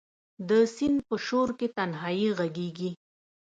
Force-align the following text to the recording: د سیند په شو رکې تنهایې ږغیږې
د 0.49 0.51
سیند 0.75 0.97
په 1.07 1.15
شو 1.25 1.39
رکې 1.49 1.67
تنهایې 1.77 2.29
ږغیږې 2.37 2.89